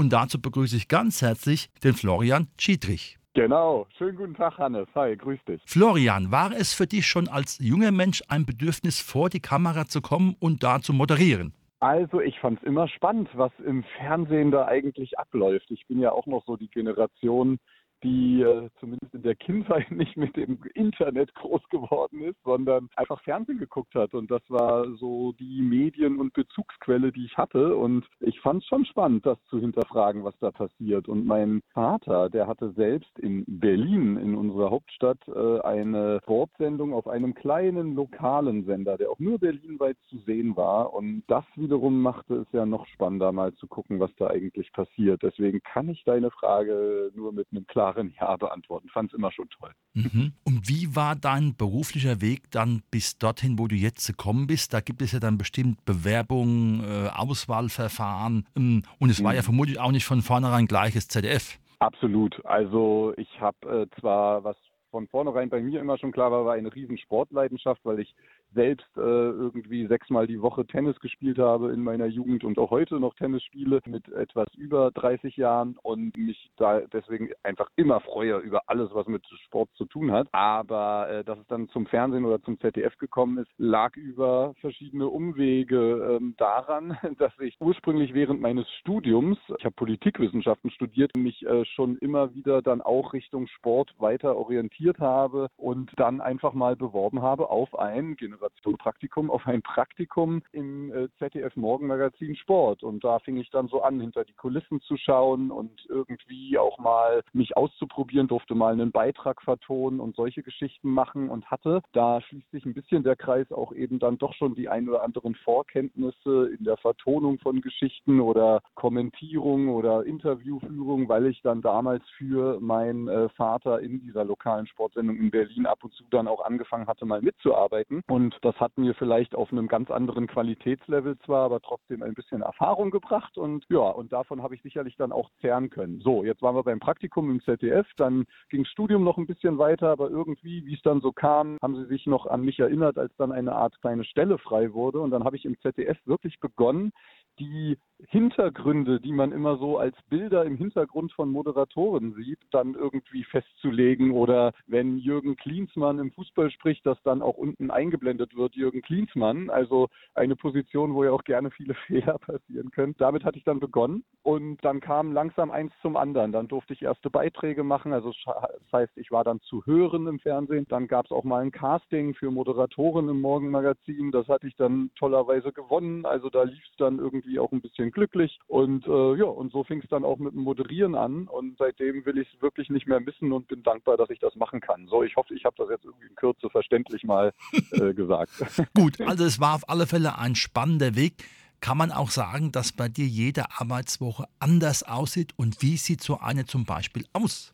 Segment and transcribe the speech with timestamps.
[0.00, 3.18] und dazu begrüße ich ganz herzlich den Florian Schiedrich.
[3.34, 5.60] Genau, schönen guten Tag Hannes, hi, grüß dich.
[5.66, 10.00] Florian, war es für dich schon als junger Mensch ein Bedürfnis vor die Kamera zu
[10.00, 11.52] kommen und da zu moderieren?
[11.80, 15.70] Also ich fand es immer spannend, was im Fernsehen da eigentlich abläuft.
[15.70, 17.58] Ich bin ja auch noch so die Generation,
[18.02, 23.20] die äh, zumindest in der Kindheit nicht mit dem Internet groß geworden ist, sondern einfach
[23.22, 24.14] Fernsehen geguckt hat.
[24.14, 27.76] Und das war so die Medien- und Bezugsquelle, die ich hatte.
[27.76, 31.08] Und ich fand es schon spannend, das zu hinterfragen, was da passiert.
[31.08, 37.08] Und mein Vater, der hatte selbst in Berlin, in unserer Hauptstadt, äh, eine Sportsendung auf
[37.08, 40.92] einem kleinen lokalen Sender, der auch nur berlinweit zu sehen war.
[40.92, 45.22] Und das wiederum machte es ja noch spannender, mal zu gucken, was da eigentlich passiert.
[45.22, 48.88] Deswegen kann ich deine Frage nur mit einem klaren klaren Ja beantworten.
[48.88, 49.72] Fand es immer schon toll.
[49.94, 50.32] Mhm.
[50.44, 54.72] Und wie war dein beruflicher Weg dann bis dorthin, wo du jetzt gekommen bist?
[54.72, 58.46] Da gibt es ja dann bestimmt Bewerbungen, äh, Auswahlverfahren.
[58.56, 59.44] Ähm, und es war ja mhm.
[59.44, 61.58] vermutlich auch nicht von vornherein gleiches ZDF.
[61.78, 62.44] Absolut.
[62.44, 64.56] Also ich habe äh, zwar was
[64.90, 68.12] von vornherein bei mir immer schon klar war, war eine riesen Sportleidenschaft, weil ich
[68.54, 72.98] selbst äh, irgendwie sechsmal die Woche Tennis gespielt habe in meiner Jugend und auch heute
[73.00, 78.38] noch Tennis spiele mit etwas über 30 Jahren und mich da deswegen einfach immer freue
[78.38, 80.28] über alles, was mit Sport zu tun hat.
[80.32, 85.08] Aber äh, dass es dann zum Fernsehen oder zum ZDF gekommen ist, lag über verschiedene
[85.08, 91.64] Umwege ähm, daran, dass ich ursprünglich während meines Studiums, ich habe Politikwissenschaften studiert, mich äh,
[91.64, 97.22] schon immer wieder dann auch Richtung Sport weiter orientiert habe und dann einfach mal beworben
[97.22, 102.82] habe auf ein Generation Praktikum auf ein Praktikum im äh, ZDF Morgenmagazin Sport.
[102.82, 106.78] Und da fing ich dann so an, hinter die Kulissen zu schauen und irgendwie auch
[106.78, 111.82] mal mich auszuprobieren, durfte mal einen Beitrag vertonen und solche Geschichten machen und hatte.
[111.92, 115.02] Da schließt sich ein bisschen der Kreis auch eben dann doch schon die ein oder
[115.02, 122.02] anderen Vorkenntnisse in der Vertonung von Geschichten oder Kommentierung oder Interviewführung, weil ich dann damals
[122.16, 126.44] für meinen äh, Vater in dieser lokalen Sportsendung in Berlin ab und zu dann auch
[126.44, 128.02] angefangen hatte, mal mitzuarbeiten.
[128.08, 132.14] Und und das hat mir vielleicht auf einem ganz anderen Qualitätslevel zwar, aber trotzdem ein
[132.14, 133.36] bisschen Erfahrung gebracht.
[133.36, 136.00] Und ja, und davon habe ich sicherlich dann auch zehren können.
[136.00, 139.58] So, jetzt waren wir beim Praktikum im ZDF, dann ging das Studium noch ein bisschen
[139.58, 142.98] weiter, aber irgendwie, wie es dann so kam, haben sie sich noch an mich erinnert,
[142.98, 145.00] als dann eine Art kleine Stelle frei wurde.
[145.00, 146.92] Und dann habe ich im ZDF wirklich begonnen,
[147.38, 153.24] die Hintergründe, die man immer so als Bilder im Hintergrund von Moderatoren sieht, dann irgendwie
[153.24, 158.82] festzulegen oder wenn Jürgen Klinsmann im Fußball spricht, dass dann auch unten eingeblendet wird, Jürgen
[158.82, 162.94] Klinsmann, also eine Position, wo ja auch gerne viele Fehler passieren können.
[162.98, 166.32] Damit hatte ich dann begonnen und dann kam langsam eins zum anderen.
[166.32, 170.18] Dann durfte ich erste Beiträge machen, also das heißt, ich war dann zu hören im
[170.18, 170.66] Fernsehen.
[170.68, 174.90] Dann gab es auch mal ein Casting für Moderatoren im Morgenmagazin, das hatte ich dann
[174.96, 178.38] tollerweise gewonnen, also da lief es dann irgendwie auch ein bisschen glücklich.
[178.46, 181.26] Und äh, ja, und so fing es dann auch mit dem Moderieren an.
[181.28, 184.34] Und seitdem will ich es wirklich nicht mehr missen und bin dankbar, dass ich das
[184.36, 184.86] machen kann.
[184.88, 187.32] So, ich hoffe, ich habe das jetzt irgendwie in Kürze verständlich mal
[187.72, 188.32] äh, gesagt.
[188.74, 191.14] Gut, also es war auf alle Fälle ein spannender Weg.
[191.60, 195.32] Kann man auch sagen, dass bei dir jede Arbeitswoche anders aussieht?
[195.36, 197.52] Und wie sieht so eine zum Beispiel aus?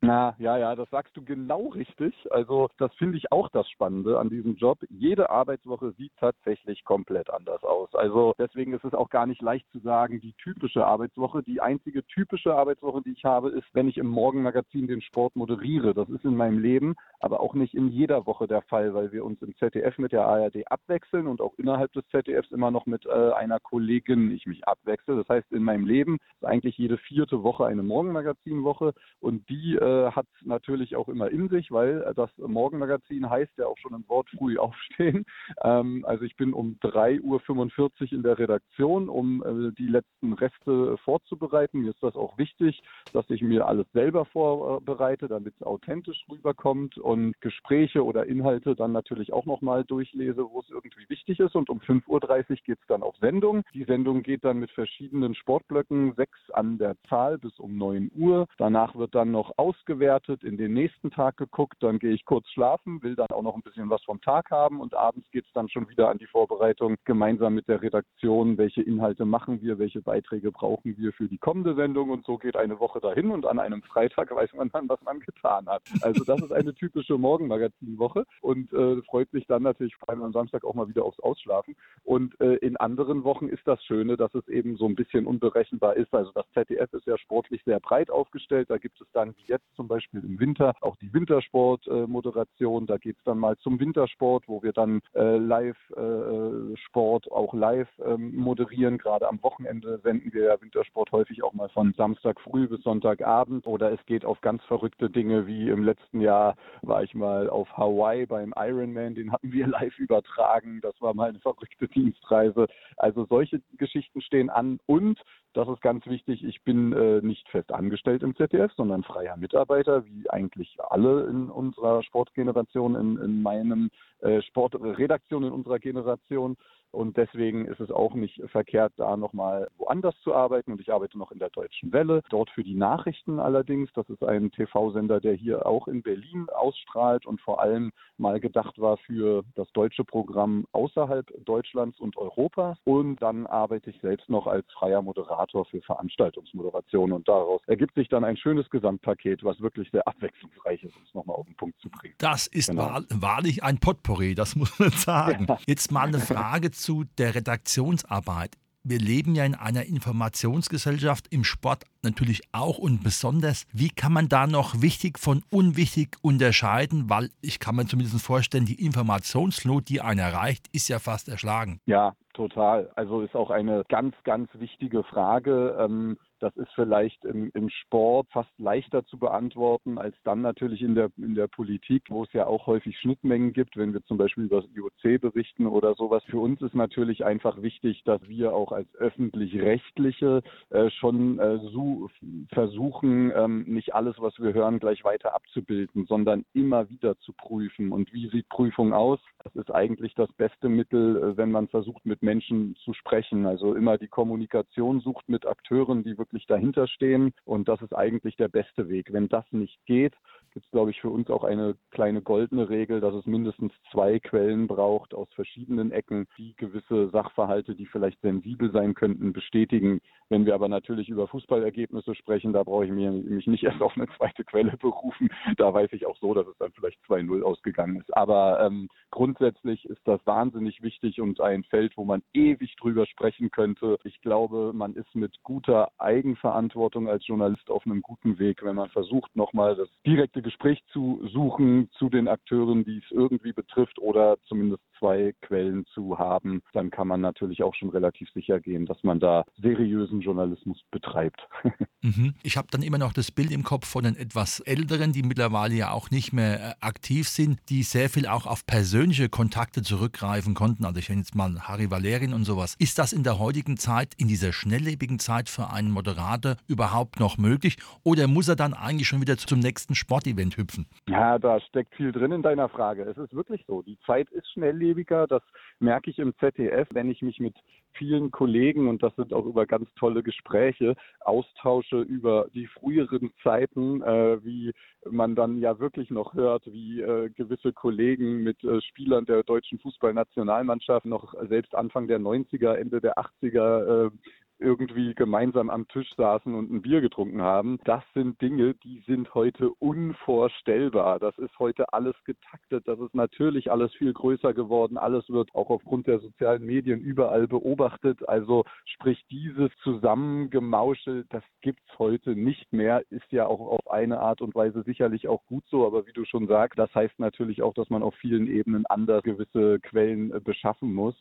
[0.00, 2.14] Na, ja, ja, das sagst du genau richtig.
[2.30, 4.78] Also das finde ich auch das Spannende an diesem Job.
[4.88, 7.92] Jede Arbeitswoche sieht tatsächlich komplett anders aus.
[7.94, 11.42] Also deswegen ist es auch gar nicht leicht zu sagen, die typische Arbeitswoche.
[11.42, 15.94] Die einzige typische Arbeitswoche, die ich habe, ist, wenn ich im Morgenmagazin den Sport moderiere.
[15.94, 19.24] Das ist in meinem Leben, aber auch nicht in jeder Woche der Fall, weil wir
[19.24, 23.04] uns im ZDF mit der ARD abwechseln und auch innerhalb des ZDFs immer noch mit
[23.06, 25.16] äh, einer Kollegin ich mich abwechsel.
[25.16, 29.87] Das heißt, in meinem Leben ist eigentlich jede vierte Woche eine Morgenmagazinwoche und die äh,
[29.88, 33.94] äh, hat natürlich auch immer in sich, weil äh, das Morgenmagazin heißt ja auch schon
[33.94, 35.24] im Wort früh aufstehen.
[35.62, 40.96] Ähm, also ich bin um 3.45 Uhr in der Redaktion, um äh, die letzten Reste
[40.98, 41.80] vorzubereiten.
[41.80, 42.82] Mir ist das auch wichtig,
[43.12, 48.92] dass ich mir alles selber vorbereite, damit es authentisch rüberkommt und Gespräche oder Inhalte dann
[48.92, 51.56] natürlich auch nochmal durchlese, wo es irgendwie wichtig ist.
[51.56, 53.62] Und um 5.30 Uhr geht es dann auf Sendung.
[53.74, 58.46] Die Sendung geht dann mit verschiedenen Sportblöcken, sechs an der Zahl bis um 9 Uhr.
[58.58, 62.48] Danach wird dann noch aus ausgewertet, in den nächsten Tag geguckt, dann gehe ich kurz
[62.50, 65.52] schlafen, will dann auch noch ein bisschen was vom Tag haben und abends geht es
[65.52, 70.00] dann schon wieder an die Vorbereitung gemeinsam mit der Redaktion, welche Inhalte machen wir, welche
[70.00, 73.58] Beiträge brauchen wir für die kommende Sendung und so geht eine Woche dahin und an
[73.58, 75.82] einem Freitag weiß man dann, was man getan hat.
[76.02, 80.32] Also das ist eine typische Morgenmagazinwoche und äh, freut sich dann natürlich vor allem am
[80.32, 81.76] Samstag auch mal wieder aufs Ausschlafen.
[82.04, 85.96] Und äh, in anderen Wochen ist das Schöne, dass es eben so ein bisschen unberechenbar
[85.96, 86.12] ist.
[86.12, 88.70] Also das ZDF ist ja sportlich sehr breit aufgestellt.
[88.70, 92.86] Da gibt es dann jetzt zum Beispiel im Winter auch die Wintersport-Moderation.
[92.86, 97.54] da geht es dann mal zum Wintersport, wo wir dann äh, live äh, Sport auch
[97.54, 98.98] live ähm, moderieren.
[98.98, 103.66] Gerade am Wochenende senden wir ja Wintersport häufig auch mal von Samstag früh bis Sonntagabend.
[103.66, 107.68] Oder es geht auf ganz verrückte Dinge wie im letzten Jahr war ich mal auf
[107.76, 110.80] Hawaii beim Ironman, den hatten wir live übertragen.
[110.82, 112.66] Das war mal eine verrückte Dienstreise.
[112.96, 115.20] Also solche Geschichten stehen an und
[115.54, 116.44] das ist ganz wichtig.
[116.44, 119.57] Ich bin äh, nicht fest angestellt im ZDF, sondern freier Mitarbeiter,
[120.04, 123.90] wie eigentlich alle in unserer Sportgeneration, in, in meinem
[124.20, 126.56] äh, Sportredaktion in unserer Generation.
[126.90, 130.72] Und deswegen ist es auch nicht verkehrt, da nochmal woanders zu arbeiten.
[130.72, 133.90] Und ich arbeite noch in der Deutschen Welle, dort für die Nachrichten allerdings.
[133.94, 138.78] Das ist ein TV-Sender, der hier auch in Berlin ausstrahlt und vor allem mal gedacht
[138.78, 142.78] war für das deutsche Programm außerhalb Deutschlands und Europas.
[142.84, 147.12] Und dann arbeite ich selbst noch als freier Moderator für Veranstaltungsmoderation.
[147.12, 151.14] Und daraus ergibt sich dann ein schönes Gesamtpaket, was wirklich sehr abwechslungsreich ist, um es
[151.14, 152.14] nochmal auf den Punkt zu bringen.
[152.18, 153.00] Das ist genau.
[153.10, 155.46] wahrlich ein Potpourri, das muss man sagen.
[155.48, 155.58] Ja.
[155.66, 158.56] Jetzt mal eine Frage zu der Redaktionsarbeit.
[158.84, 163.66] Wir leben ja in einer Informationsgesellschaft, im Sport natürlich auch und besonders.
[163.72, 167.10] Wie kann man da noch wichtig von unwichtig unterscheiden?
[167.10, 171.80] Weil ich kann mir zumindest vorstellen, die Informationsflut, die einen erreicht, ist ja fast erschlagen.
[171.84, 172.90] Ja, total.
[172.94, 175.76] Also ist auch eine ganz, ganz wichtige Frage.
[175.78, 180.94] Ähm, das ist vielleicht im, im, Sport fast leichter zu beantworten als dann natürlich in
[180.94, 184.44] der, in der Politik, wo es ja auch häufig Schnittmengen gibt, wenn wir zum Beispiel
[184.44, 186.22] über das IOC berichten oder sowas.
[186.24, 192.08] Für uns ist natürlich einfach wichtig, dass wir auch als öffentlich-rechtliche äh, schon äh, so
[192.52, 197.92] versuchen, ähm, nicht alles, was wir hören, gleich weiter abzubilden, sondern immer wieder zu prüfen.
[197.92, 199.20] Und wie sieht Prüfung aus?
[199.44, 203.46] Das ist eigentlich das beste Mittel, äh, wenn man versucht, mit Menschen zu sprechen.
[203.46, 207.32] Also immer die Kommunikation sucht mit Akteuren, die wirklich wirklich dahinter stehen.
[207.44, 209.12] Und das ist eigentlich der beste Weg.
[209.12, 210.14] Wenn das nicht geht,
[210.52, 214.18] gibt es, glaube ich, für uns auch eine kleine goldene Regel, dass es mindestens zwei
[214.18, 220.00] Quellen braucht aus verschiedenen Ecken, die gewisse Sachverhalte, die vielleicht sensibel sein könnten, bestätigen.
[220.30, 224.08] Wenn wir aber natürlich über Fußballergebnisse sprechen, da brauche ich mich nicht erst auf eine
[224.16, 225.28] zweite Quelle berufen.
[225.56, 228.14] Da weiß ich auch so, dass es dann vielleicht 2-0 ausgegangen ist.
[228.16, 233.50] Aber ähm, grundsätzlich ist das wahnsinnig wichtig und ein Feld, wo man ewig drüber sprechen
[233.50, 233.98] könnte.
[234.04, 238.90] Ich glaube, man ist mit guter Eigenverantwortung als Journalist auf einem guten Weg, wenn man
[238.90, 244.36] versucht, nochmal das direkte Gespräch zu suchen zu den Akteuren, die es irgendwie betrifft oder
[244.46, 249.02] zumindest zwei Quellen zu haben, dann kann man natürlich auch schon relativ sicher gehen, dass
[249.02, 251.40] man da seriösen Journalismus betreibt.
[252.00, 252.34] Mhm.
[252.44, 255.74] Ich habe dann immer noch das Bild im Kopf von den etwas Älteren, die mittlerweile
[255.74, 260.54] ja auch nicht mehr äh, aktiv sind, die sehr viel auch auf persönliche Kontakte zurückgreifen
[260.54, 260.84] konnten.
[260.84, 262.76] Also ich nenne jetzt mal Harry Valerin und sowas.
[262.78, 267.36] Ist das in der heutigen Zeit, in dieser schnelllebigen Zeit für einen Moderator überhaupt noch
[267.36, 270.86] möglich oder muss er dann eigentlich schon wieder zum nächsten Sportevent hüpfen?
[271.08, 273.02] Ja, da steckt viel drin in deiner Frage.
[273.02, 273.82] Es ist wirklich so.
[273.82, 275.26] Die Zeit ist schnelllebig schnelllebiger.
[275.26, 275.42] Das
[275.78, 277.54] merke ich im ZDF, wenn ich mich mit
[277.92, 284.02] vielen Kollegen, und das sind auch über ganz tolle Gespräche, austausche über die früheren Zeiten,
[284.02, 284.72] äh, wie
[285.10, 289.78] man dann ja wirklich noch hört, wie äh, gewisse Kollegen mit äh, Spielern der deutschen
[289.80, 294.10] Fußballnationalmannschaft noch selbst Anfang der 90er, Ende der 80er äh,
[294.58, 297.78] irgendwie gemeinsam am Tisch saßen und ein Bier getrunken haben.
[297.84, 301.18] Das sind Dinge, die sind heute unvorstellbar.
[301.18, 302.86] Das ist heute alles getaktet.
[302.86, 304.98] Das ist natürlich alles viel größer geworden.
[304.98, 308.28] Alles wird auch aufgrund der sozialen Medien überall beobachtet.
[308.28, 313.02] Also sprich dieses Zusammengemauschel, das gibt's heute nicht mehr.
[313.10, 315.86] Ist ja auch auf eine Art und Weise sicherlich auch gut so.
[315.86, 319.22] Aber wie du schon sagst, das heißt natürlich auch, dass man auf vielen Ebenen anders
[319.22, 321.14] gewisse Quellen äh, beschaffen muss.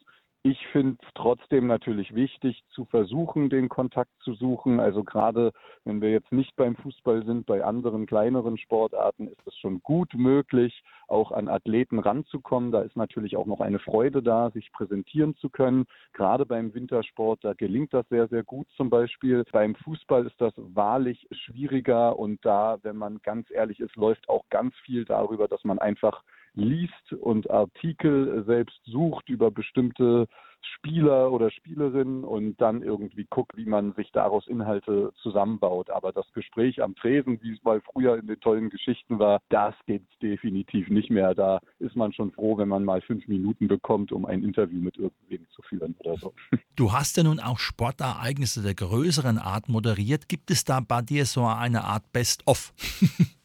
[0.49, 4.79] Ich finde es trotzdem natürlich wichtig, zu versuchen, den Kontakt zu suchen.
[4.79, 5.51] Also gerade
[5.83, 10.13] wenn wir jetzt nicht beim Fußball sind, bei anderen kleineren Sportarten ist es schon gut
[10.13, 12.71] möglich, auch an Athleten ranzukommen.
[12.71, 15.83] Da ist natürlich auch noch eine Freude da, sich präsentieren zu können.
[16.13, 19.43] Gerade beim Wintersport, da gelingt das sehr, sehr gut zum Beispiel.
[19.51, 24.45] Beim Fußball ist das wahrlich schwieriger und da, wenn man ganz ehrlich ist, läuft auch
[24.49, 26.23] ganz viel darüber, dass man einfach
[26.57, 30.27] liest und Artikel selbst sucht über bestimmte
[30.75, 35.89] Spieler oder Spielerinnen und dann irgendwie guckt, wie man sich daraus Inhalte zusammenbaut.
[35.89, 39.75] Aber das Gespräch am Tresen, wie es mal früher in den tollen Geschichten war, das
[39.85, 41.35] geht definitiv nicht mehr.
[41.35, 44.97] Da ist man schon froh, wenn man mal fünf Minuten bekommt, um ein Interview mit
[44.97, 46.33] irgendwem zu führen oder so.
[46.75, 50.29] Du hast ja nun auch Sportereignisse der größeren Art moderiert.
[50.29, 52.71] Gibt es da bei dir so eine Art Best-of?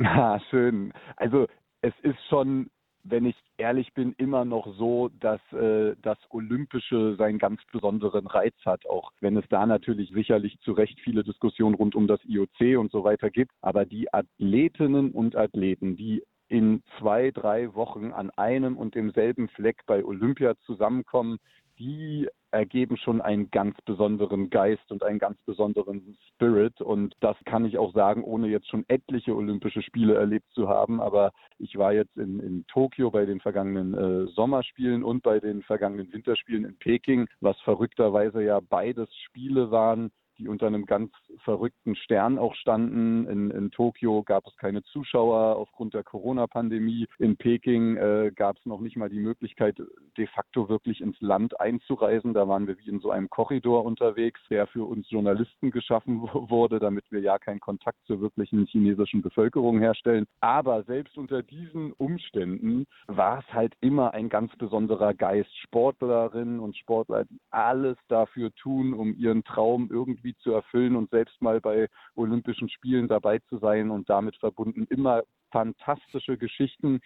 [0.00, 0.92] Ah, schön.
[1.16, 1.46] Also
[1.84, 2.70] es ist schon
[3.04, 8.54] wenn ich ehrlich bin, immer noch so, dass äh, das Olympische seinen ganz besonderen Reiz
[8.64, 12.78] hat, auch wenn es da natürlich sicherlich zu Recht viele Diskussionen rund um das IOC
[12.78, 13.52] und so weiter gibt.
[13.60, 19.82] Aber die Athletinnen und Athleten, die in zwei, drei Wochen an einem und demselben Fleck
[19.86, 21.38] bei Olympia zusammenkommen,
[21.78, 26.80] die ergeben schon einen ganz besonderen Geist und einen ganz besonderen Spirit.
[26.80, 31.00] Und das kann ich auch sagen, ohne jetzt schon etliche Olympische Spiele erlebt zu haben.
[31.00, 35.62] Aber ich war jetzt in, in Tokio bei den vergangenen äh, Sommerspielen und bei den
[35.62, 40.12] vergangenen Winterspielen in Peking, was verrückterweise ja beides Spiele waren,
[40.44, 43.26] die unter einem ganz verrückten Stern auch standen.
[43.26, 47.06] In, in Tokio gab es keine Zuschauer aufgrund der Corona-Pandemie.
[47.18, 49.78] In Peking äh, gab es noch nicht mal die Möglichkeit,
[50.18, 52.34] de facto wirklich ins Land einzureisen.
[52.34, 56.78] Da waren wir wie in so einem Korridor unterwegs, der für uns Journalisten geschaffen wurde,
[56.78, 60.26] damit wir ja keinen Kontakt zur wirklichen chinesischen Bevölkerung herstellen.
[60.40, 65.50] Aber selbst unter diesen Umständen war es halt immer ein ganz besonderer Geist.
[65.62, 71.10] Sportlerinnen und Sportler, die alles dafür tun, um ihren Traum irgendwie irgendwie zu erfüllen und
[71.10, 77.00] selbst mal bei Olympischen Spielen dabei zu sein und damit verbunden immer fantastische Geschichten.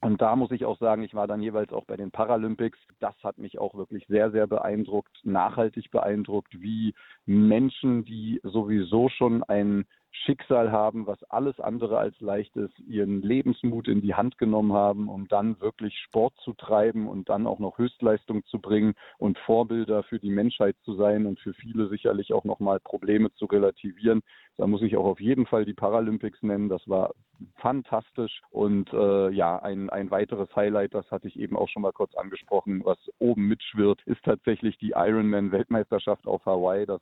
[0.00, 2.78] Und da muss ich auch sagen, ich war dann jeweils auch bei den Paralympics.
[2.98, 9.44] Das hat mich auch wirklich sehr, sehr beeindruckt, nachhaltig beeindruckt, wie Menschen, die sowieso schon
[9.44, 14.74] ein Schicksal haben, was alles andere als leicht ist, ihren Lebensmut in die Hand genommen
[14.74, 19.38] haben, um dann wirklich Sport zu treiben und dann auch noch Höchstleistung zu bringen und
[19.38, 24.20] Vorbilder für die Menschheit zu sein und für viele sicherlich auch nochmal Probleme zu relativieren.
[24.58, 26.68] Da muss ich auch auf jeden Fall die Paralympics nennen.
[26.68, 27.14] Das war
[27.56, 31.92] fantastisch und äh, ja, ein, ein weiteres Highlight, das hatte ich eben auch schon mal
[31.92, 36.86] kurz angesprochen, was oben mitschwirrt, ist tatsächlich die Ironman-Weltmeisterschaft auf Hawaii.
[36.86, 37.00] Das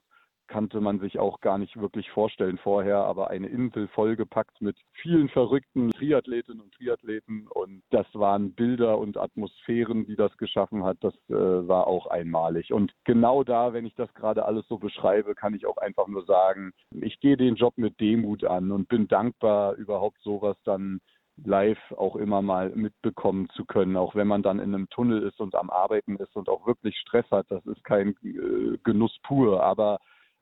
[0.50, 5.28] kannte man sich auch gar nicht wirklich vorstellen vorher, aber eine Insel vollgepackt mit vielen
[5.28, 11.14] verrückten Triathletinnen und Triathleten und das waren Bilder und Atmosphären, die das geschaffen hat, das
[11.28, 12.72] äh, war auch einmalig.
[12.72, 16.24] Und genau da, wenn ich das gerade alles so beschreibe, kann ich auch einfach nur
[16.24, 21.00] sagen, ich gehe den Job mit Demut an und bin dankbar, überhaupt sowas dann
[21.44, 25.40] live auch immer mal mitbekommen zu können, auch wenn man dann in einem Tunnel ist
[25.40, 27.46] und am Arbeiten ist und auch wirklich Stress hat.
[27.50, 30.00] Das ist kein äh, Genuss pur, aber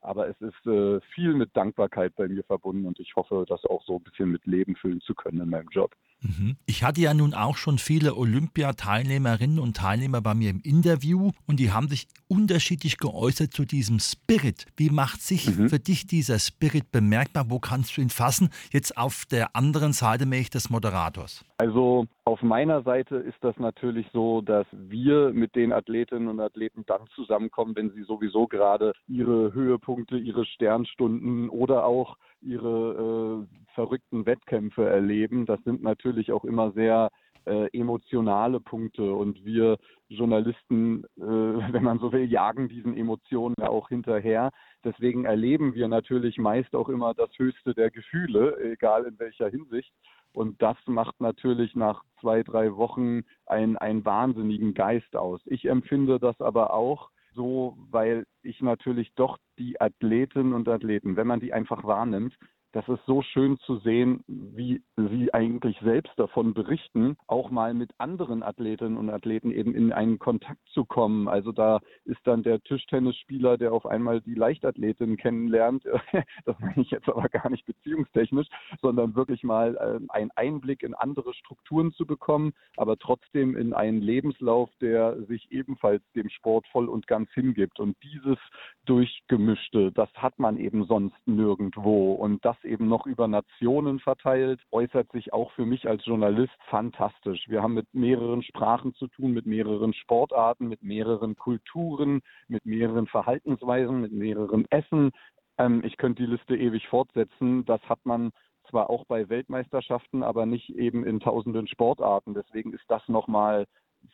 [0.09, 3.85] aber es ist äh, viel mit Dankbarkeit bei mir verbunden und ich hoffe, das auch
[3.85, 5.95] so ein bisschen mit Leben füllen zu können in meinem Job.
[6.21, 6.57] Mhm.
[6.67, 11.61] Ich hatte ja nun auch schon viele Olympiateilnehmerinnen und Teilnehmer bei mir im Interview und
[11.61, 14.67] die haben sich unterschiedlich geäußert zu diesem Spirit.
[14.77, 15.69] Wie macht sich mhm.
[15.69, 17.47] für dich dieser Spirit bemerkbar?
[17.49, 18.51] Wo kannst du ihn fassen?
[18.73, 21.45] Jetzt auf der anderen Seite mehr ich des Moderators.
[21.59, 26.85] Also auf meiner Seite ist das natürlich so, dass wir mit den Athletinnen und Athleten
[26.87, 34.27] dann zusammenkommen, wenn sie sowieso gerade ihre Höhepunkte, ihre Sternstunden oder auch ihre äh, verrückten
[34.27, 35.47] Wettkämpfe erleben.
[35.47, 37.11] Das sind natürlich auch immer sehr
[37.47, 39.79] äh, emotionale Punkte und wir
[40.09, 41.21] Journalisten, äh,
[41.73, 44.51] wenn man so will, jagen diesen Emotionen ja auch hinterher.
[44.85, 49.93] Deswegen erleben wir natürlich meist auch immer das Höchste der Gefühle, egal in welcher Hinsicht.
[50.33, 55.41] Und das macht natürlich nach zwei, drei Wochen einen, einen wahnsinnigen Geist aus.
[55.47, 61.29] Ich empfinde das aber auch so, weil ich natürlich doch die Athletinnen und Athleten, wenn
[61.29, 62.37] man die einfach wahrnimmt,
[62.73, 67.91] das ist so schön zu sehen, wie sie eigentlich selbst davon berichten, auch mal mit
[67.99, 71.29] anderen Athletinnen und Athleten eben in einen Kontakt zu kommen.
[71.29, 75.85] Also da ist dann der Tischtennisspieler, der auf einmal die Leichtathletin kennenlernt.
[76.45, 78.49] Das meine ich jetzt aber gar nicht beziehungstechnisch,
[78.81, 84.01] sondern wirklich mal ähm, einen Einblick in andere Strukturen zu bekommen, aber trotzdem in einen
[84.01, 87.81] Lebenslauf, der sich ebenfalls dem Sport voll und ganz hingibt.
[87.81, 88.39] Und dieses
[88.87, 92.13] Durchgemischte, das hat man eben sonst nirgendwo.
[92.13, 97.49] Und das eben noch über Nationen verteilt, äußert sich auch für mich als Journalist fantastisch.
[97.49, 103.07] Wir haben mit mehreren Sprachen zu tun, mit mehreren Sportarten, mit mehreren Kulturen, mit mehreren
[103.07, 105.11] Verhaltensweisen, mit mehreren Essen.
[105.59, 107.65] Ähm, ich könnte die Liste ewig fortsetzen.
[107.65, 108.31] Das hat man
[108.69, 112.35] zwar auch bei Weltmeisterschaften, aber nicht eben in tausenden Sportarten.
[112.35, 113.67] Deswegen ist das nochmal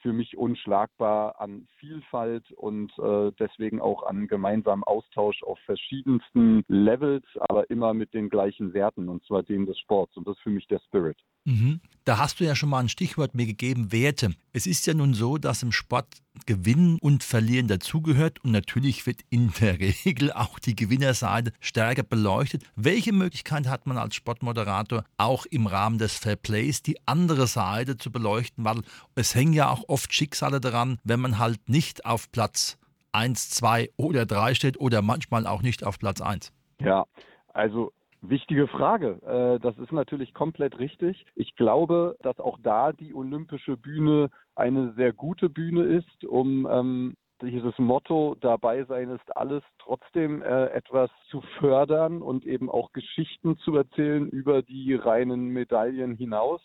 [0.05, 7.25] für mich unschlagbar an Vielfalt und äh, deswegen auch an gemeinsamen Austausch auf verschiedensten Levels,
[7.41, 10.15] aber immer mit den gleichen Werten und zwar dem des Sports.
[10.19, 11.17] Und das ist für mich der Spirit.
[11.45, 11.81] Mhm.
[12.05, 14.35] Da hast du ja schon mal ein Stichwort mir gegeben, Werte.
[14.53, 16.07] Es ist ja nun so, dass im Sport
[16.47, 22.65] Gewinnen und Verlieren dazugehört und natürlich wird in der Regel auch die Gewinnerseite stärker beleuchtet.
[22.77, 28.11] Welche Möglichkeit hat man als Sportmoderator auch im Rahmen des Fairplays die andere Seite zu
[28.11, 28.83] beleuchten, weil
[29.15, 32.79] es hängen ja auch oft Schicksale daran, wenn man halt nicht auf Platz
[33.13, 36.53] 1, 2 oder 3 steht oder manchmal auch nicht auf Platz 1.
[36.81, 37.05] Ja,
[37.53, 37.93] also
[38.27, 39.21] Wichtige Frage.
[39.27, 41.27] Äh, das ist natürlich komplett richtig.
[41.35, 47.17] Ich glaube, dass auch da die olympische Bühne eine sehr gute Bühne ist, um ähm,
[47.43, 53.59] dieses Motto dabei sein ist alles trotzdem äh, etwas zu fördern und eben auch Geschichten
[53.59, 56.63] zu erzählen über die reinen Medaillen hinaus.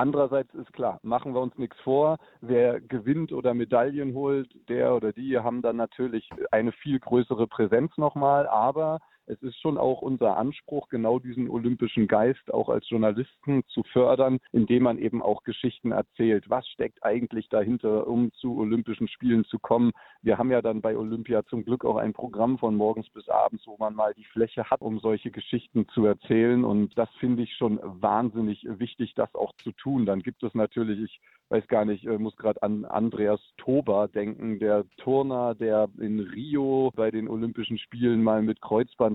[0.00, 5.12] Andererseits ist klar, machen wir uns nichts vor, wer gewinnt oder Medaillen holt, der oder
[5.12, 10.36] die haben dann natürlich eine viel größere Präsenz nochmal, aber es ist schon auch unser
[10.36, 15.92] Anspruch, genau diesen olympischen Geist auch als Journalisten zu fördern, indem man eben auch Geschichten
[15.92, 16.50] erzählt.
[16.50, 19.92] Was steckt eigentlich dahinter, um zu Olympischen Spielen zu kommen?
[20.22, 23.66] Wir haben ja dann bei Olympia zum Glück auch ein Programm von morgens bis abends,
[23.66, 26.64] wo man mal die Fläche hat, um solche Geschichten zu erzählen.
[26.64, 30.06] Und das finde ich schon wahnsinnig wichtig, das auch zu tun.
[30.06, 31.20] Dann gibt es natürlich, ich
[31.50, 36.92] weiß gar nicht, äh, muss gerade an Andreas Tober denken, der Turner, der in Rio
[36.94, 38.60] bei den Olympischen Spielen mal mit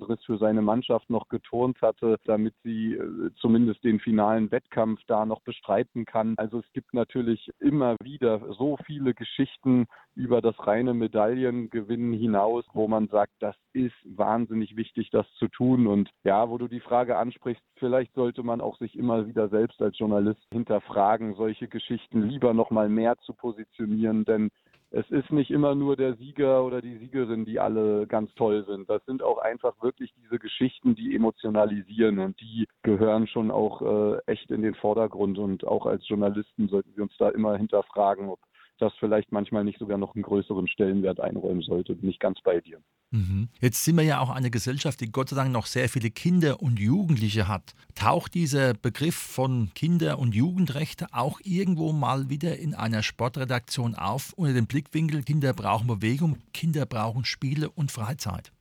[0.06, 5.26] Kreuzbandriss für seine Mannschaft noch geturnt hatte, damit sie äh, zumindest den finalen Wettkampf da
[5.26, 6.36] noch bestreiten kann.
[6.38, 12.88] Also es gibt natürlich immer wieder so viele Geschichten über das reine Medaillengewinnen hinaus, wo
[12.88, 15.88] man sagt, das ist wahnsinnig wichtig, das zu tun.
[15.88, 19.82] Und ja, wo du die Frage ansprichst, vielleicht sollte man auch sich immer wieder selbst
[19.82, 24.50] als Journalist hinterfragen, solche Geschichten lieber noch mal mehr zu positionieren, denn
[24.92, 28.90] es ist nicht immer nur der Sieger oder die Siegerin, die alle ganz toll sind.
[28.90, 34.20] Das sind auch einfach wirklich diese Geschichten, die emotionalisieren und die gehören schon auch äh,
[34.26, 35.38] echt in den Vordergrund.
[35.38, 38.40] Und auch als Journalisten sollten wir uns da immer hinterfragen, ob
[38.80, 41.96] das vielleicht manchmal nicht sogar noch einen größeren Stellenwert einräumen sollte.
[41.96, 42.80] Bin ich ganz bei dir.
[43.12, 43.50] Mhm.
[43.62, 46.62] Jetzt sind wir ja auch eine Gesellschaft, die Gott sei Dank noch sehr viele Kinder
[46.62, 47.74] und Jugendliche hat.
[47.96, 54.34] Taucht dieser Begriff von Kinder- und Jugendrechte auch irgendwo mal wieder in einer Sportredaktion auf
[54.34, 58.52] unter dem Blickwinkel Kinder brauchen Bewegung, Kinder brauchen Spiele und Freizeit?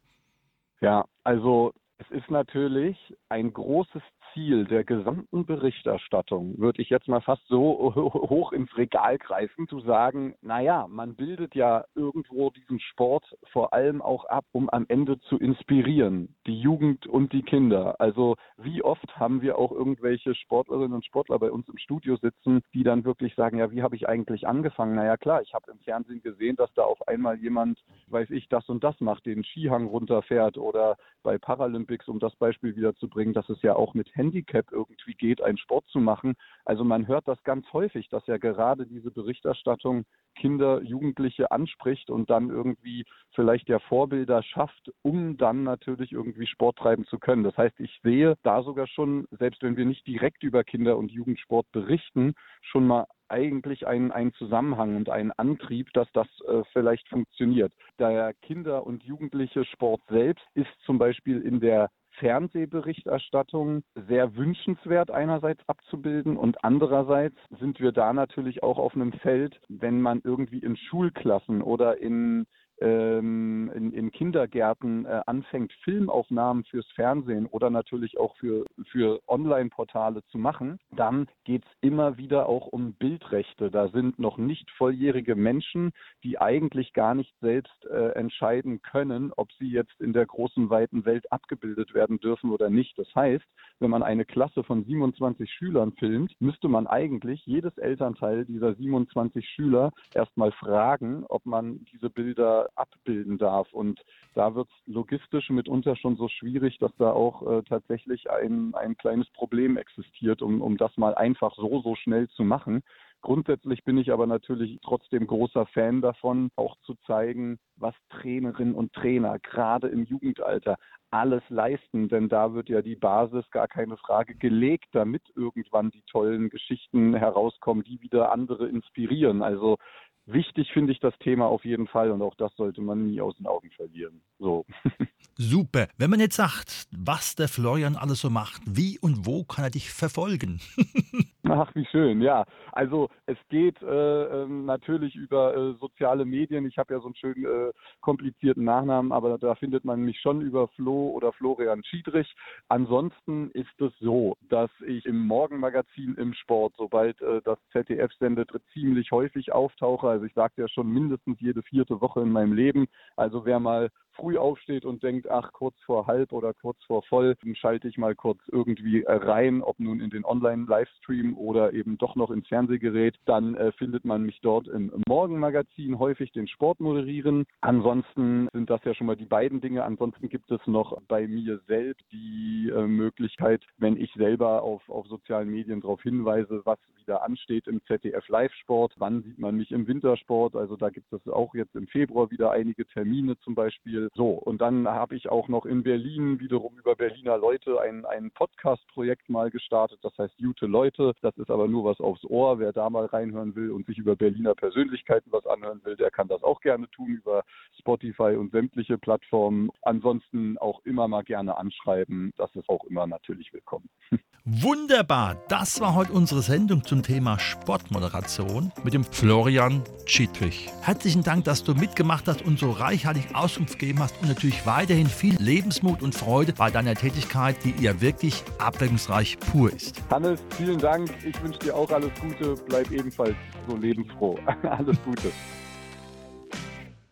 [0.81, 2.97] Ja, also es ist natürlich
[3.29, 4.03] ein großes
[4.35, 9.81] Ziel der gesamten Berichterstattung, würde ich jetzt mal fast so hoch ins Regal greifen, zu
[9.81, 15.19] sagen, naja, man bildet ja irgendwo diesen Sport vor allem auch ab, um am Ende
[15.21, 18.01] zu inspirieren, die Jugend und die Kinder.
[18.01, 22.63] Also wie oft haben wir auch irgendwelche Sportlerinnen und Sportler bei uns im Studio sitzen,
[22.75, 24.97] die dann wirklich sagen, ja, wie habe ich eigentlich angefangen?
[24.97, 28.69] Naja, klar, ich habe im Fernsehen gesehen, dass da auf einmal jemand, weiß ich, das
[28.69, 33.33] und das macht, den Skihang runterfährt oder bei Paralympics, um das Beispiel wieder zu bringen,
[33.33, 36.35] dass es ja auch mit Handicap irgendwie geht, einen Sport zu machen.
[36.65, 42.31] Also man hört das ganz häufig, dass ja gerade diese Berichterstattung Kinder, Jugendliche anspricht und
[42.31, 47.45] dann irgendwie vielleicht der Vorbilder schafft, um dann natürlich irgendwie Sport treiben zu können.
[47.45, 51.13] Das heißt, ich sehe da sogar schon, selbst wenn wir nicht direkt über Kinder- und
[51.13, 57.09] Jugendsport berichten, schon mal eigentlich einen, einen Zusammenhang und einen Antrieb, dass das äh, vielleicht
[57.09, 57.73] funktioniert.
[57.99, 65.61] Der Kinder- und Jugendliche Sport selbst ist zum Beispiel in der Fernsehberichterstattung sehr wünschenswert einerseits
[65.69, 70.77] abzubilden und andererseits sind wir da natürlich auch auf einem Feld, wenn man irgendwie in
[70.77, 72.47] Schulklassen oder in
[72.81, 80.23] ähm, in, in, Kindergärten äh, anfängt, Filmaufnahmen fürs Fernsehen oder natürlich auch für, für Online-Portale
[80.31, 83.71] zu machen, dann geht es immer wieder auch um Bildrechte.
[83.71, 89.53] Da sind noch nicht volljährige Menschen, die eigentlich gar nicht selbst äh, entscheiden können, ob
[89.53, 92.99] sie jetzt in der großen, weiten Welt abgebildet werden dürfen oder nicht.
[92.99, 93.45] Das heißt,
[93.79, 99.49] wenn man eine Klasse von 27 Schülern filmt, müsste man eigentlich jedes Elternteil dieser 27
[99.49, 103.73] Schüler erstmal fragen, ob man diese Bilder abbilden darf.
[103.73, 104.01] Und
[104.35, 108.97] da wird es logistisch mitunter schon so schwierig, dass da auch äh, tatsächlich ein, ein
[108.97, 112.83] kleines Problem existiert, um, um das mal einfach so, so schnell zu machen.
[113.25, 118.93] Grundsätzlich bin ich aber natürlich trotzdem großer Fan davon, auch zu zeigen, was Trainerinnen und
[118.93, 120.77] Trainer gerade im Jugendalter
[121.15, 126.03] alles leisten, denn da wird ja die Basis gar keine Frage gelegt, damit irgendwann die
[126.11, 129.41] tollen Geschichten herauskommen, die wieder andere inspirieren.
[129.41, 129.79] Also
[130.27, 133.37] wichtig finde ich das Thema auf jeden Fall und auch das sollte man nie aus
[133.37, 134.21] den Augen verlieren.
[134.39, 134.65] So.
[135.37, 135.89] Super.
[135.99, 139.71] Wenn man jetzt sagt, was der Florian alles so macht, wie und wo kann er
[139.71, 140.61] dich verfolgen?
[141.49, 142.47] Ach, wie schön, ja.
[142.73, 146.67] Also es geht äh, ähm, natürlich über äh, soziale Medien.
[146.67, 150.41] Ich habe ja so einen schönen äh, komplizierten Nachnamen, aber da findet man mich schon
[150.41, 152.35] über Flo oder Florian Schiedrich.
[152.69, 158.51] Ansonsten ist es so, dass ich im Morgenmagazin im Sport, sobald äh, das ZDF sendet,
[158.73, 160.09] ziemlich häufig auftauche.
[160.09, 162.87] Also ich sagte ja schon mindestens jede vierte Woche in meinem Leben.
[163.17, 167.37] Also wer mal früh aufsteht und denkt, ach, kurz vor halb oder kurz vor voll,
[167.43, 172.17] dann schalte ich mal kurz irgendwie rein, ob nun in den Online-Livestream oder eben doch
[172.17, 177.45] noch ins Fernsehgerät, dann äh, findet man mich dort im Morgenmagazin häufig den Sport moderieren.
[177.61, 179.85] Ansonsten sind das ja schon mal die beiden Dinge.
[179.85, 185.07] Ansonsten gibt es noch bei mir selbst die äh, Möglichkeit, wenn ich selber auf, auf
[185.07, 189.87] sozialen Medien darauf hinweise, was wieder ansteht im ZDF Live-Sport, wann sieht man mich im
[189.87, 190.57] Wintersport.
[190.57, 194.61] Also da gibt es auch jetzt im Februar wieder einige Termine zum Beispiel so, und
[194.61, 199.51] dann habe ich auch noch in Berlin wiederum über Berliner Leute ein, ein Podcast-Projekt mal
[199.51, 201.13] gestartet, das heißt Jute Leute.
[201.25, 202.59] Das ist aber nur was aufs Ohr.
[202.59, 206.29] Wer da mal reinhören will und sich über Berliner Persönlichkeiten was anhören will, der kann
[206.29, 207.45] das auch gerne tun über
[207.79, 209.71] Spotify und sämtliche Plattformen.
[209.81, 212.35] Ansonsten auch immer mal gerne anschreiben.
[212.37, 213.89] Das ist auch immer natürlich willkommen.
[214.47, 220.69] Wunderbar, das war heute unsere Sendung zum Thema Sportmoderation mit dem Florian Schiedrich.
[220.83, 225.07] Herzlichen Dank, dass du mitgemacht hast und so reichhaltig Auskunft gegeben hast und natürlich weiterhin
[225.07, 230.03] viel Lebensmut und Freude bei deiner Tätigkeit, die ihr wirklich abwechslungsreich pur ist.
[230.11, 231.14] Hannes, vielen Dank.
[231.23, 232.55] Ich wünsche dir auch alles Gute.
[232.67, 233.37] Bleib ebenfalls
[233.69, 234.39] so lebensfroh.
[234.63, 235.31] alles Gute.